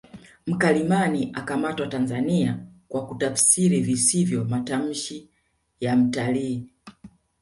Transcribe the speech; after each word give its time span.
Mkalimani 0.47 1.29
akamatwa 1.33 1.87
Tanzania 1.87 2.57
kwa 2.87 3.07
kutafsiri 3.07 3.81
visivyo 3.81 4.45
matamshi 4.45 5.29
ya 5.79 5.95
mtalii 5.95 6.69